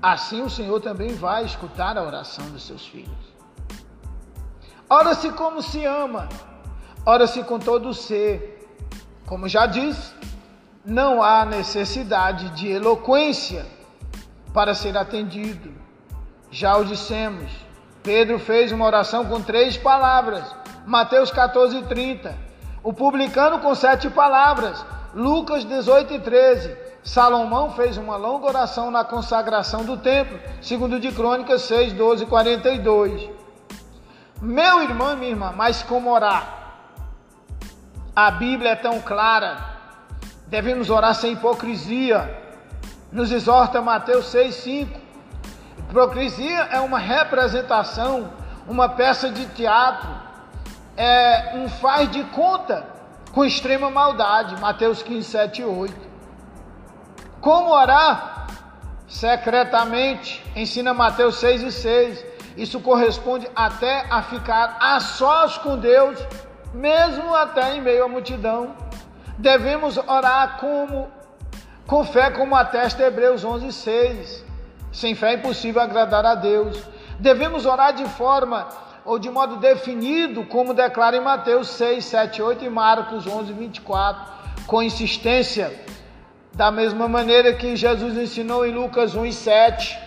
assim 0.02 0.42
o 0.42 0.50
Senhor 0.50 0.81
também 0.81 1.14
vai 1.14 1.44
escutar 1.44 1.96
a 1.96 2.02
oração 2.02 2.44
dos 2.50 2.66
seus 2.66 2.85
filhos. 2.85 3.37
Ora-se 4.90 5.31
como 5.31 5.62
se 5.62 5.85
ama, 5.85 6.29
ora-se 7.05 7.44
com 7.44 7.57
todo 7.57 7.88
o 7.88 7.94
ser. 7.94 8.55
Como 9.26 9.48
já 9.48 9.66
disse, 9.66 10.12
não 10.87 11.20
há 11.20 11.44
necessidade 11.44 12.51
de 12.51 12.70
eloquência 12.70 13.66
para 14.55 14.72
ser 14.72 14.96
atendido. 14.96 15.75
Já 16.49 16.77
o 16.77 16.85
dissemos, 16.85 17.51
Pedro 18.05 18.38
fez 18.38 18.70
uma 18.70 18.87
oração 18.87 19.25
com 19.25 19.42
três 19.42 19.77
palavras, 19.77 20.44
Mateus 20.87 21.33
14, 21.33 21.83
30. 21.83 22.33
O 22.85 22.92
publicano 22.92 23.59
com 23.59 23.75
sete 23.75 24.09
palavras, 24.09 24.87
Lucas 25.12 25.64
18 25.64 26.14
e 26.14 26.20
13. 26.20 26.77
Salomão 27.03 27.72
fez 27.72 27.96
uma 27.96 28.16
longa 28.16 28.46
oração 28.46 28.90
na 28.90 29.05
consagração 29.05 29.85
do 29.85 29.96
templo, 29.96 30.38
segundo 30.61 31.01
de 31.01 31.11
Crônicas 31.11 31.62
6, 31.62 31.92
12 31.94 32.25
e 32.25 32.27
42. 32.27 33.29
Meu 34.40 34.83
irmão 34.83 35.12
e 35.14 35.16
minha 35.16 35.31
irmã, 35.31 35.53
mas 35.57 35.83
como 35.83 36.12
orar? 36.12 36.77
A 38.14 38.31
Bíblia 38.31 38.70
é 38.70 38.77
tão 38.77 39.01
clara. 39.01 39.76
Devemos 40.46 40.90
orar 40.90 41.14
sem 41.14 41.32
hipocrisia. 41.32 42.42
Nos 43.11 43.32
exorta 43.32 43.82
Mateus 43.82 44.26
6, 44.26 44.54
5. 44.54 45.00
Hipocrisia 45.78 46.68
é 46.70 46.80
uma 46.80 46.98
representação, 46.98 48.32
uma 48.66 48.88
peça 48.88 49.30
de 49.30 49.46
teatro, 49.46 50.09
é 50.96 51.52
um 51.54 51.68
faz 51.68 52.11
de 52.11 52.22
conta 52.24 52.87
com 53.32 53.44
extrema 53.44 53.90
maldade. 53.90 54.61
Mateus 54.61 55.02
15, 55.02 55.28
7 55.28 55.62
e 55.62 55.64
8. 55.64 55.94
Como 57.40 57.70
orar? 57.70 58.48
Secretamente, 59.09 60.44
ensina 60.54 60.92
Mateus 60.92 61.37
6 61.37 61.62
e 61.62 61.72
6. 61.72 62.24
Isso 62.56 62.80
corresponde 62.80 63.48
até 63.54 64.06
a 64.11 64.22
ficar 64.22 64.78
a 64.80 64.98
sós 65.00 65.59
com 65.59 65.76
Deus, 65.76 66.18
mesmo 66.72 67.35
até 67.35 67.76
em 67.76 67.80
meio 67.80 68.04
à 68.04 68.09
multidão. 68.09 68.86
Devemos 69.38 69.96
orar 69.99 70.59
como 70.59 71.09
com 71.87 72.05
fé, 72.05 72.31
como 72.31 72.57
atesta 72.57 73.05
Hebreus 73.05 73.44
11, 73.44 73.72
6. 73.72 74.44
Sem 74.92 75.14
fé 75.14 75.33
é 75.33 75.35
impossível 75.35 75.81
agradar 75.81 76.25
a 76.25 76.35
Deus. 76.35 76.83
Devemos 77.18 77.66
orar 77.66 77.92
de 77.92 78.05
forma 78.07 78.68
ou 79.05 79.18
de 79.18 79.31
modo 79.31 79.57
definido, 79.57 80.44
como 80.44 80.75
declara 80.75 81.16
em 81.16 81.20
Mateus 81.20 81.68
6, 81.68 82.05
7, 82.05 82.42
8 82.42 82.64
e 82.64 82.68
Marcos 82.68 83.27
11, 83.27 83.53
24, 83.53 84.33
com 84.66 84.83
insistência, 84.83 85.72
da 86.53 86.72
mesma 86.72 87.07
maneira 87.07 87.53
que 87.53 87.77
Jesus 87.77 88.16
ensinou 88.16 88.66
em 88.66 88.72
Lucas 88.72 89.14
1 89.14 89.27
e 89.27 89.33
7 89.33 90.07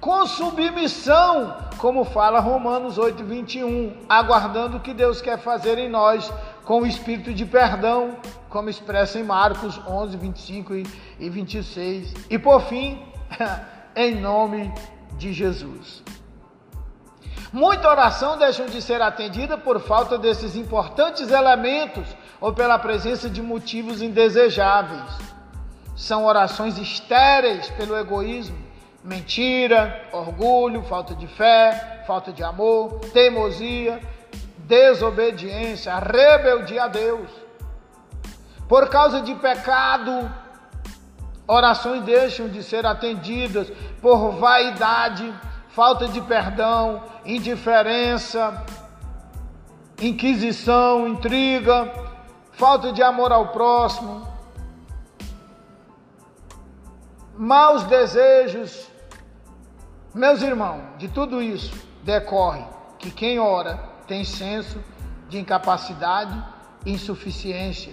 com 0.00 0.24
submissão, 0.26 1.56
como 1.76 2.04
fala 2.04 2.38
Romanos 2.38 2.98
8, 2.98 3.24
21, 3.24 3.96
aguardando 4.08 4.76
o 4.76 4.80
que 4.80 4.94
Deus 4.94 5.20
quer 5.20 5.38
fazer 5.38 5.76
em 5.78 5.88
nós, 5.88 6.32
com 6.68 6.82
o 6.82 6.86
espírito 6.86 7.32
de 7.32 7.46
perdão, 7.46 8.18
como 8.50 8.68
expressa 8.68 9.18
em 9.18 9.22
Marcos 9.22 9.80
11, 9.86 10.18
25 10.18 10.74
e 11.18 11.30
26. 11.30 12.12
E 12.28 12.38
por 12.38 12.60
fim, 12.60 13.02
em 13.96 14.16
nome 14.16 14.70
de 15.16 15.32
Jesus. 15.32 16.02
Muita 17.50 17.88
oração 17.88 18.36
deixam 18.36 18.66
de 18.66 18.82
ser 18.82 19.00
atendida 19.00 19.56
por 19.56 19.80
falta 19.80 20.18
desses 20.18 20.56
importantes 20.56 21.30
elementos 21.30 22.06
ou 22.38 22.52
pela 22.52 22.78
presença 22.78 23.30
de 23.30 23.40
motivos 23.40 24.02
indesejáveis. 24.02 25.16
São 25.96 26.26
orações 26.26 26.76
estéreis 26.76 27.70
pelo 27.70 27.96
egoísmo, 27.96 28.58
mentira, 29.02 30.06
orgulho, 30.12 30.82
falta 30.82 31.14
de 31.14 31.26
fé, 31.28 32.04
falta 32.06 32.30
de 32.30 32.44
amor, 32.44 33.00
teimosia, 33.14 34.02
desobediência, 34.68 35.98
rebeldia 35.98 36.84
a 36.84 36.88
Deus. 36.88 37.30
Por 38.68 38.88
causa 38.90 39.22
de 39.22 39.34
pecado, 39.34 40.30
orações 41.46 42.04
deixam 42.04 42.48
de 42.48 42.62
ser 42.62 42.84
atendidas 42.84 43.72
por 44.02 44.32
vaidade, 44.32 45.34
falta 45.70 46.06
de 46.06 46.20
perdão, 46.20 47.02
indiferença, 47.24 48.62
inquisição, 50.00 51.08
intriga, 51.08 51.90
falta 52.52 52.92
de 52.92 53.02
amor 53.02 53.32
ao 53.32 53.48
próximo, 53.48 54.28
maus 57.38 57.84
desejos, 57.84 58.86
meus 60.14 60.42
irmãos, 60.42 60.82
de 60.98 61.08
tudo 61.08 61.40
isso 61.40 61.72
decorre 62.02 62.64
que 62.98 63.10
quem 63.10 63.38
ora 63.38 63.97
tem 64.08 64.24
senso 64.24 64.82
de 65.28 65.38
incapacidade 65.38 66.42
e 66.84 66.92
insuficiência, 66.92 67.92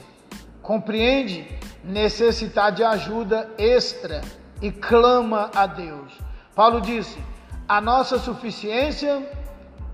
compreende 0.61 1.45
necessidade 1.83 2.77
de 2.77 2.83
ajuda 2.83 3.49
extra 3.57 4.21
e 4.61 4.71
clama 4.71 5.51
a 5.53 5.67
Deus. 5.67 6.11
Paulo 6.55 6.79
disse: 6.79 7.19
a 7.67 7.81
nossa 7.81 8.17
suficiência 8.17 9.21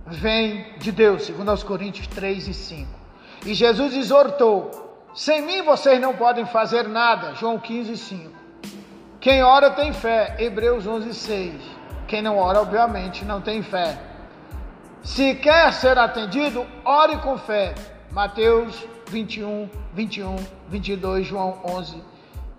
vem 0.06 0.78
de 0.78 0.92
Deus, 0.92 1.24
segundo 1.24 1.50
aos 1.50 1.64
Coríntios 1.64 2.08
3 2.08 2.48
e 2.48 2.54
5. 2.54 2.90
E 3.46 3.54
Jesus 3.56 3.96
exortou: 3.96 5.08
sem 5.14 5.42
mim 5.42 5.64
vocês 5.64 6.00
não 6.00 6.14
podem 6.14 6.46
fazer 6.46 6.88
nada, 6.88 7.34
João 7.34 7.60
15 7.60 7.92
e 7.92 7.98
5. 7.98 8.32
Quem 9.20 9.44
ora 9.44 9.72
tem 9.72 9.92
fé, 9.92 10.36
Hebreus 10.40 10.88
11 10.88 11.10
e 11.10 11.14
6. 11.14 11.62
Quem 12.08 12.22
não 12.22 12.38
ora, 12.38 12.62
obviamente, 12.62 13.26
não 13.26 13.42
tem 13.42 13.62
fé. 13.62 14.11
Se 15.04 15.34
quer 15.36 15.74
ser 15.74 15.98
atendido, 15.98 16.66
ore 16.86 17.18
com 17.18 17.38
fé. 17.38 17.74
Mateus 18.12 18.86
21, 19.08 19.70
21, 19.94 20.36
22, 20.68 21.26
João 21.26 21.60
11 21.66 22.04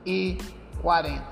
e 0.04 0.38
40. 0.80 1.22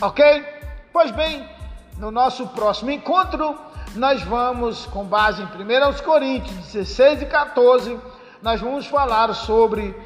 Ok? 0.00 0.44
Pois 0.92 1.10
bem, 1.10 1.48
no 1.96 2.10
nosso 2.10 2.46
próximo 2.48 2.90
encontro, 2.90 3.56
nós 3.94 4.22
vamos, 4.22 4.84
com 4.86 5.04
base 5.04 5.42
em 5.42 5.46
1 5.46 6.04
Coríntios 6.04 6.56
16 6.72 7.22
e 7.22 7.26
14, 7.26 7.98
nós 8.42 8.60
vamos 8.60 8.86
falar 8.86 9.32
sobre 9.34 9.96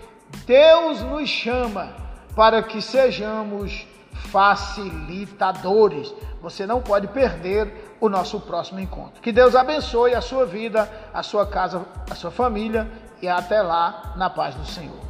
Deus 0.46 1.01
nos 1.03 1.29
chama 1.29 1.94
para 2.35 2.62
que 2.62 2.81
sejamos 2.81 3.87
facilitadores. 4.12 6.14
Você 6.40 6.66
não 6.66 6.81
pode 6.81 7.09
perder 7.09 7.96
o 8.01 8.09
nosso 8.09 8.40
próximo 8.40 8.81
encontro. 8.81 9.20
Que 9.20 9.33
Deus 9.33 9.55
abençoe 9.55 10.14
a 10.14 10.20
sua 10.20 10.46
vida, 10.46 10.90
a 11.12 11.22
sua 11.22 11.46
casa, 11.46 11.85
a 12.11 12.14
sua 12.14 12.31
família 12.31 12.90
e 13.20 13.29
até 13.29 13.62
lá 13.62 14.14
na 14.16 14.29
paz 14.29 14.55
do 14.55 14.66
Senhor. 14.66 15.01